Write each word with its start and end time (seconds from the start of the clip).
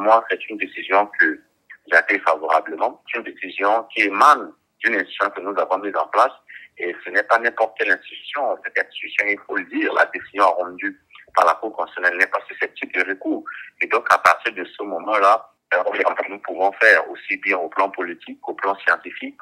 moi, 0.00 0.24
c'est 0.30 0.48
une 0.48 0.56
décision 0.56 1.08
que 1.18 1.40
j'accueille 1.90 2.20
favorablement. 2.20 3.02
C'est 3.10 3.18
une 3.18 3.24
décision 3.24 3.84
qui 3.94 4.02
émane 4.02 4.52
d'une 4.80 4.94
institution 4.94 5.30
que 5.30 5.40
nous 5.40 5.58
avons 5.58 5.78
mise 5.78 5.96
en 5.96 6.06
place. 6.08 6.32
Et 6.78 6.94
ce 7.04 7.10
n'est 7.10 7.22
pas 7.22 7.38
n'importe 7.38 7.76
quelle 7.78 7.92
institution. 7.92 8.56
Cette 8.64 8.86
institution, 8.86 9.26
il 9.28 9.38
faut 9.46 9.56
le 9.56 9.64
dire, 9.64 9.92
la 9.94 10.06
décision 10.06 10.46
rendue 10.46 10.98
par 11.34 11.46
la 11.46 11.54
Cour 11.54 11.72
constitutionnelle 11.76 12.18
n'est 12.18 12.26
pas 12.26 12.40
susceptible 12.48 12.92
de 12.92 13.10
recours. 13.10 13.44
Et 13.80 13.86
donc, 13.86 14.06
à 14.10 14.18
partir 14.18 14.52
de 14.54 14.64
ce 14.64 14.82
moment-là, 14.82 15.50
nous 16.28 16.38
pouvons 16.38 16.72
faire 16.72 17.08
aussi 17.10 17.36
bien 17.38 17.58
au 17.58 17.68
plan 17.68 17.90
politique 17.90 18.40
qu'au 18.40 18.54
plan 18.54 18.76
scientifique. 18.78 19.38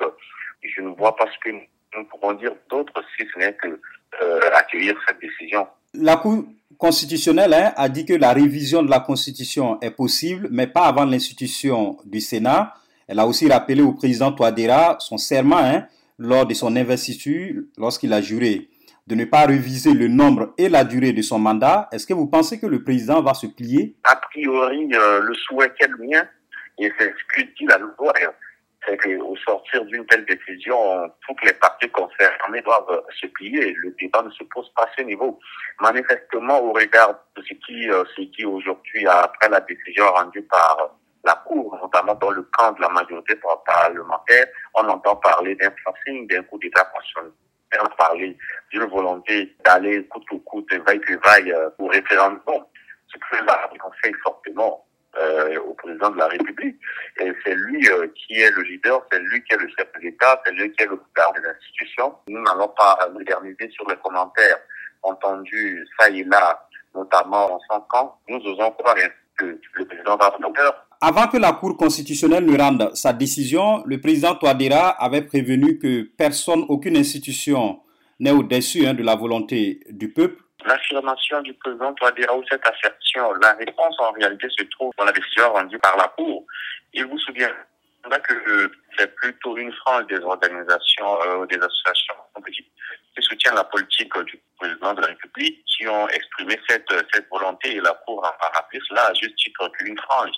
Je 0.63 0.83
ne 0.83 0.89
vois 0.89 1.15
pas 1.17 1.27
ce 1.27 1.39
que 1.49 1.55
nous 1.97 2.05
pouvons 2.07 2.33
dire 2.35 2.53
d'autre 2.69 2.93
si 3.17 3.27
ce 3.33 3.39
n'est 3.39 3.55
que 3.55 3.81
euh, 4.21 4.41
accueillir 4.55 4.95
cette 5.07 5.21
décision. 5.21 5.69
La 5.95 6.17
Cour 6.17 6.45
constitutionnelle 6.79 7.53
hein, 7.53 7.73
a 7.77 7.89
dit 7.89 8.07
que 8.07 8.15
la 8.15 8.33
révision 8.33 8.83
de 8.83 8.89
la 8.89 9.01
Constitution 9.01 9.79
est 9.81 9.91
possible, 9.91 10.49
mais 10.51 10.69
pas 10.69 10.87
avant 10.87 11.05
l'institution 11.05 11.99
du 12.05 12.21
Sénat. 12.21 12.73
Elle 13.09 13.19
a 13.19 13.27
aussi 13.27 13.49
rappelé 13.51 13.83
au 13.83 13.93
président 13.93 14.33
Touadéra 14.33 14.97
son 15.01 15.19
serment 15.19 15.59
hein, 15.59 15.87
lors 16.19 16.47
de 16.47 16.55
son 16.55 16.75
investiture, 16.77 17.63
lorsqu'il 17.77 18.13
a 18.13 18.21
juré 18.21 18.69
de 19.09 19.15
ne 19.15 19.25
pas 19.25 19.47
réviser 19.47 19.95
le 19.95 20.07
nombre 20.07 20.53
et 20.59 20.69
la 20.69 20.85
durée 20.85 21.13
de 21.13 21.23
son 21.23 21.39
mandat. 21.39 21.89
Est-ce 21.93 22.07
que 22.07 22.13
vous 22.13 22.27
pensez 22.27 22.61
que 22.61 22.67
le 22.67 22.85
président 22.85 23.23
va 23.23 23.33
se 23.33 23.47
plier? 23.47 23.97
A 24.05 24.17
priori, 24.17 24.87
euh, 24.93 25.21
le 25.21 25.35
souhait 25.35 25.73
est 25.81 25.89
le 25.89 26.07
mien, 26.07 26.23
et 26.79 26.93
c'est 26.99 27.07
ce 27.07 27.43
que 27.43 27.47
dit 27.59 27.65
la 27.67 27.79
loi, 27.79 28.13
c'est 28.89 28.97
qu'au 28.97 29.37
sortir 29.37 29.85
d'une 29.85 30.07
telle 30.07 30.25
décision, 30.25 31.11
toutes 31.27 31.43
les 31.45 31.53
parties 31.55 31.91
concernées 31.91 32.63
doivent 32.63 33.03
se 33.21 33.27
plier. 33.27 33.75
Le 33.75 33.95
débat 34.01 34.23
ne 34.23 34.31
se 34.31 34.45
pose 34.45 34.71
pas 34.75 34.85
à 34.85 34.91
ce 34.97 35.03
niveau. 35.03 35.39
Manifestement, 35.81 36.61
au 36.61 36.73
regard 36.73 37.15
de 37.37 37.43
ce 37.43 37.55
qui, 37.55 37.91
euh, 37.91 38.05
aujourd'hui, 38.47 39.07
après 39.07 39.49
la 39.49 39.61
décision 39.61 40.11
rendue 40.13 40.43
par 40.43 40.91
la 41.25 41.35
Cour, 41.47 41.79
notamment 41.83 42.15
dans 42.15 42.31
le 42.31 42.43
camp 42.43 42.73
de 42.73 42.81
la 42.81 42.89
majorité 42.89 43.39
parlementaire, 43.67 44.47
on 44.75 44.89
entend 44.89 45.17
parler 45.17 45.55
d'un 45.57 45.71
forcing, 45.85 46.27
d'un 46.29 46.43
coup 46.45 46.59
d'État 46.59 46.85
constitutionnel 46.85 47.33
on 47.85 47.97
parler 47.97 48.37
d'une 48.71 48.85
volonté 48.85 49.55
d'aller 49.63 50.03
coûte 50.07 50.25
que 50.31 50.37
coûte, 50.37 50.73
vaille 50.87 51.01
que 51.01 51.19
vaille, 51.23 51.53
euh, 51.53 51.69
au 51.79 51.89
référendum. 51.89 52.65
Ce 53.09 53.19
que 53.19 53.45
là, 53.45 53.69
conseille 53.79 54.15
fortement 54.23 54.88
euh, 55.21 55.59
au 55.61 55.75
président 55.75 56.11
de 56.11 56.19
la 56.19 56.29
République. 56.29 56.77
Et 57.21 57.33
c'est 57.45 57.55
lui 57.55 57.89
euh, 57.91 58.07
qui 58.15 58.41
est 58.41 58.51
le 58.51 58.63
leader, 58.63 59.05
c'est 59.11 59.21
lui 59.21 59.43
qui 59.45 59.55
est 59.55 59.59
le 59.59 59.69
chef 59.77 59.87
de 59.95 60.01
l'État, 60.01 60.41
c'est 60.45 60.53
lui 60.53 60.71
qui 60.73 60.83
est 60.83 60.87
le 60.87 60.93
leader 60.93 61.33
des 61.33 61.49
institutions. 61.49 62.15
Nous 62.29 62.43
n'allons 62.43 62.69
pas 62.69 62.99
moderniser 63.13 63.71
sur 63.71 63.89
les 63.89 63.97
commentaires 63.97 64.59
entendus 65.03 65.87
ça 65.99 66.09
et 66.11 66.25
là, 66.25 66.67
notamment 66.95 67.55
en 67.55 67.61
5 67.69 67.95
ans. 67.95 68.19
Nous 68.29 68.41
osons 68.41 68.71
croire 68.73 68.97
que 69.37 69.59
le 69.75 69.85
président 69.85 70.17
va 70.17 70.37
faire 70.57 70.75
avant 71.01 71.29
que 71.29 71.37
la 71.37 71.53
Cour 71.53 71.77
constitutionnelle 71.77 72.45
ne 72.45 72.59
rende 72.59 72.91
sa 72.95 73.13
décision, 73.13 73.85
le 73.87 74.01
président 74.01 74.35
Touadéra 74.35 74.89
avait 74.89 75.23
prévenu 75.23 75.79
que 75.79 76.03
personne, 76.03 76.65
aucune 76.69 76.97
institution 76.97 77.79
n'est 78.19 78.33
au-dessus 78.33 78.85
hein, 78.85 78.95
de 78.95 79.05
la 79.05 79.15
volonté 79.15 79.79
du 79.91 80.13
peuple. 80.13 80.43
L'affirmation 80.69 81.41
du 81.41 81.55
président 81.55 81.95
Touadéra 81.95 82.37
ou 82.37 82.45
cette 82.51 82.67
assertion, 82.67 83.33
la 83.41 83.55
réponse 83.55 83.97
en 84.01 84.13
réalité 84.13 84.49
se 84.51 84.65
trouve 84.65 84.93
dans 84.99 85.05
la 85.05 85.13
décision 85.13 85.51
rendue 85.51 85.79
par 85.79 85.97
la 85.97 86.09
Cour. 86.09 86.45
Il 86.93 87.07
vous 87.07 87.19
souvient 87.21 87.51
que 88.23 88.71
c'est 88.99 89.15
plutôt 89.15 89.57
une 89.57 89.73
frange 89.73 90.07
des 90.09 90.19
organisations, 90.19 91.23
euh, 91.23 91.47
des 91.47 91.57
associations 91.57 92.15
qui 92.47 93.23
soutiennent 93.23 93.55
la 93.55 93.65
politique 93.65 94.13
du 94.27 94.39
président 94.59 94.93
de 94.93 95.01
la 95.01 95.07
République 95.09 95.65
qui 95.65 95.89
ont 95.89 96.07
exprimé 96.09 96.61
cette, 96.69 96.93
cette 97.15 97.29
volonté 97.31 97.77
et 97.77 97.81
la 97.81 97.95
Cour 98.07 98.25
a 98.25 98.49
rappelé 98.55 98.81
cela 98.89 99.07
à 99.07 99.15
juste 99.15 99.37
titre 99.37 99.69
qu'une 99.79 99.99
frange 99.99 100.33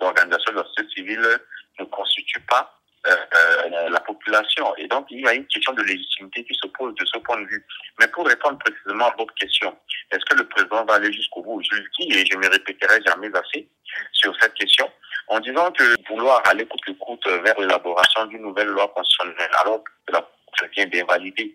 l'organisation 0.00 0.52
de 0.52 0.58
la 0.58 0.64
société 0.64 0.94
civile 0.94 1.38
ne 1.78 1.84
constitue 1.84 2.40
pas 2.40 2.72
euh, 3.06 3.88
la 3.90 4.00
population. 4.00 4.74
Et 4.76 4.86
donc, 4.88 5.06
il 5.10 5.20
y 5.20 5.28
a 5.28 5.34
une 5.34 5.46
question 5.46 5.72
de 5.72 5.82
légitimité 5.82 6.44
qui 6.44 6.54
se 6.54 6.66
pose 6.68 6.94
de 6.94 7.04
ce 7.04 7.18
point 7.18 7.40
de 7.40 7.46
vue. 7.46 7.66
Mais 8.00 8.08
pour 8.08 8.26
répondre 8.26 8.58
précisément 8.58 9.06
à 9.06 9.14
votre 9.16 9.34
question, 9.34 9.76
est-ce 10.10 10.24
que 10.24 10.36
le 10.36 10.48
président 10.48 10.84
va 10.84 10.94
aller 10.94 11.12
jusqu'au 11.12 11.42
bout? 11.42 11.62
Je 11.70 11.76
le 11.76 11.84
dis 11.98 12.12
et 12.12 12.24
je 12.24 12.36
me 12.36 12.48
répéterai 12.48 13.00
jamais 13.06 13.30
assez 13.34 13.68
sur 14.12 14.34
cette 14.40 14.54
question, 14.54 14.90
en 15.28 15.38
disant 15.40 15.70
que 15.72 15.84
vouloir 16.08 16.42
aller 16.46 16.66
coûte 16.66 16.80
que 16.86 16.92
coûte 16.92 17.26
vers 17.26 17.58
l'élaboration 17.60 18.26
d'une 18.26 18.42
nouvelle 18.42 18.68
loi 18.68 18.88
constitutionnelle, 18.88 19.50
alors 19.60 19.84
que 19.84 20.12
la 20.12 20.26
vient 20.74 20.86
d'invalider 20.86 21.54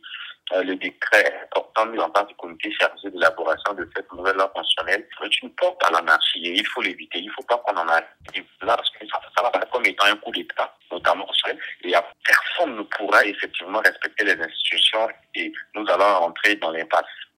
euh, 0.53 0.63
le 0.63 0.75
décret 0.75 1.47
portant 1.51 1.85
mis 1.85 1.99
en 1.99 2.09
place 2.09 2.27
du 2.27 2.35
comité 2.35 2.71
chargé 2.71 3.09
d'élaboration 3.11 3.73
de 3.73 3.87
cette 3.95 4.11
nouvelle 4.11 4.35
loi 4.35 4.47
constitutionnelle 4.49 5.07
c'est 5.21 5.41
une 5.43 5.51
porte 5.51 5.83
à 5.85 5.91
l'anarchie 5.91 6.43
et 6.43 6.53
il 6.57 6.65
faut 6.65 6.81
l'éviter. 6.81 7.19
Il 7.19 7.27
ne 7.27 7.31
faut 7.31 7.43
pas 7.43 7.57
qu'on 7.57 7.77
en 7.77 7.87
arrive 7.87 8.45
là 8.61 8.75
parce 8.75 8.89
que 8.89 9.07
ça, 9.07 9.21
ça 9.35 9.43
va 9.43 9.51
paraître 9.51 9.71
comme 9.71 9.85
étant 9.85 10.05
un 10.05 10.15
coup 10.15 10.31
d'État, 10.31 10.75
ne 12.79 12.83
pourra 12.83 13.23
effectivement 13.25 13.79
respecter 13.79 14.25
les 14.25 14.41
institutions 14.41 15.07
et 15.35 15.51
nous 15.75 15.85
allons 15.89 16.19
rentrer 16.19 16.55
dans 16.55 16.71
l'impasse. 16.71 17.05